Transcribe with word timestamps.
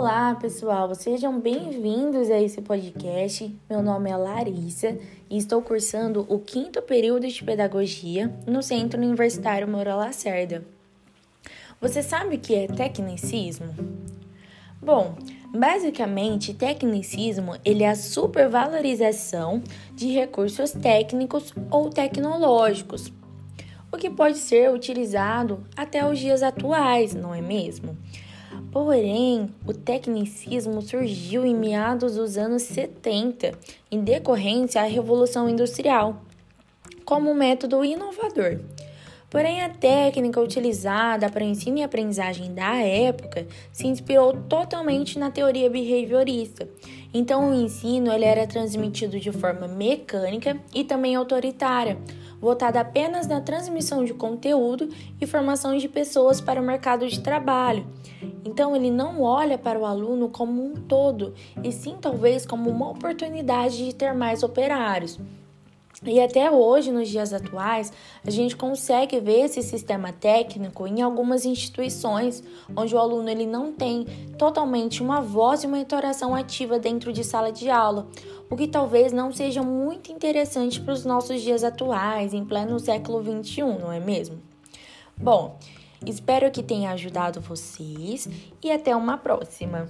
Olá, 0.00 0.32
pessoal, 0.36 0.94
sejam 0.94 1.40
bem-vindos 1.40 2.30
a 2.30 2.40
esse 2.40 2.62
podcast. 2.62 3.52
Meu 3.68 3.82
nome 3.82 4.08
é 4.08 4.16
Larissa 4.16 4.96
e 5.28 5.36
estou 5.36 5.60
cursando 5.60 6.24
o 6.28 6.38
quinto 6.38 6.80
período 6.80 7.26
de 7.26 7.42
pedagogia 7.42 8.32
no 8.46 8.62
Centro 8.62 8.96
Universitário 8.96 9.66
Moura 9.66 9.96
Lacerda. 9.96 10.64
Você 11.80 12.00
sabe 12.00 12.36
o 12.36 12.38
que 12.38 12.54
é 12.54 12.68
tecnicismo? 12.68 13.74
Bom, 14.80 15.16
basicamente, 15.52 16.54
tecnicismo 16.54 17.56
ele 17.64 17.82
é 17.82 17.88
a 17.88 17.96
supervalorização 17.96 19.60
de 19.96 20.12
recursos 20.12 20.70
técnicos 20.70 21.52
ou 21.72 21.90
tecnológicos, 21.90 23.12
o 23.90 23.96
que 23.96 24.10
pode 24.10 24.38
ser 24.38 24.70
utilizado 24.70 25.66
até 25.76 26.08
os 26.08 26.20
dias 26.20 26.42
atuais, 26.42 27.14
não 27.14 27.34
é 27.34 27.40
mesmo? 27.40 27.96
Porém, 28.70 29.48
o 29.66 29.72
tecnicismo 29.72 30.82
surgiu 30.82 31.44
em 31.46 31.54
meados 31.54 32.16
dos 32.16 32.36
anos 32.36 32.62
70, 32.64 33.52
em 33.90 34.02
decorrência 34.02 34.82
à 34.82 34.84
Revolução 34.84 35.48
Industrial, 35.48 36.22
como 37.02 37.30
um 37.30 37.34
método 37.34 37.82
inovador. 37.82 38.60
Porém, 39.30 39.62
a 39.62 39.70
técnica 39.70 40.40
utilizada 40.40 41.30
para 41.30 41.44
ensino 41.44 41.78
e 41.78 41.82
aprendizagem 41.82 42.52
da 42.52 42.76
época 42.76 43.46
se 43.72 43.86
inspirou 43.86 44.34
totalmente 44.34 45.18
na 45.18 45.30
teoria 45.30 45.70
behaviorista. 45.70 46.68
Então, 47.12 47.50
o 47.50 47.54
ensino 47.54 48.12
ele 48.12 48.24
era 48.24 48.46
transmitido 48.46 49.18
de 49.18 49.32
forma 49.32 49.66
mecânica 49.66 50.58
e 50.74 50.84
também 50.84 51.14
autoritária, 51.14 51.98
voltada 52.40 52.80
apenas 52.80 53.26
na 53.26 53.40
transmissão 53.40 54.04
de 54.04 54.12
conteúdo 54.12 54.88
e 55.20 55.26
formação 55.26 55.76
de 55.76 55.88
pessoas 55.88 56.40
para 56.40 56.60
o 56.60 56.64
mercado 56.64 57.08
de 57.08 57.20
trabalho. 57.20 57.86
Então, 58.44 58.76
ele 58.76 58.90
não 58.90 59.22
olha 59.22 59.56
para 59.56 59.78
o 59.78 59.86
aluno 59.86 60.28
como 60.28 60.62
um 60.62 60.74
todo, 60.74 61.34
e 61.62 61.72
sim 61.72 61.96
talvez 62.00 62.44
como 62.44 62.68
uma 62.68 62.90
oportunidade 62.90 63.84
de 63.84 63.94
ter 63.94 64.12
mais 64.12 64.42
operários. 64.42 65.18
E 66.04 66.20
até 66.20 66.48
hoje, 66.48 66.92
nos 66.92 67.08
dias 67.08 67.32
atuais, 67.32 67.92
a 68.24 68.30
gente 68.30 68.56
consegue 68.56 69.18
ver 69.18 69.46
esse 69.46 69.62
sistema 69.62 70.12
técnico 70.12 70.86
em 70.86 71.02
algumas 71.02 71.44
instituições, 71.44 72.42
onde 72.76 72.94
o 72.94 72.98
aluno 72.98 73.28
ele 73.28 73.46
não 73.46 73.72
tem 73.72 74.04
totalmente 74.38 75.02
uma 75.02 75.20
voz 75.20 75.64
e 75.64 75.66
uma 75.66 75.78
interação 75.78 76.36
ativa 76.36 76.78
dentro 76.78 77.12
de 77.12 77.24
sala 77.24 77.50
de 77.50 77.68
aula, 77.68 78.06
o 78.48 78.56
que 78.56 78.68
talvez 78.68 79.12
não 79.12 79.32
seja 79.32 79.60
muito 79.62 80.12
interessante 80.12 80.80
para 80.80 80.94
os 80.94 81.04
nossos 81.04 81.42
dias 81.42 81.64
atuais, 81.64 82.32
em 82.32 82.44
pleno 82.44 82.78
século 82.78 83.20
XXI, 83.20 83.62
não 83.62 83.92
é 83.92 83.98
mesmo? 83.98 84.40
Bom, 85.16 85.58
espero 86.06 86.48
que 86.52 86.62
tenha 86.62 86.92
ajudado 86.92 87.40
vocês 87.40 88.28
e 88.62 88.70
até 88.70 88.94
uma 88.94 89.18
próxima! 89.18 89.88